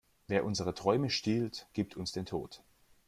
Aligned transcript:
Wer 0.25 0.45
unsere 0.45 0.73
Träume 0.73 1.11
stiehlt, 1.11 1.67
gibt 1.73 1.95
uns 1.95 2.11
den 2.11 2.25
Tod. 2.25 2.63